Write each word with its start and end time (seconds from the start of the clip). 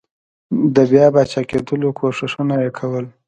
د 0.75 0.77
بیا 0.91 1.05
پاچاکېدلو 1.13 1.89
کوښښونه 1.97 2.55
یې 2.63 2.69
کول. 2.77 3.05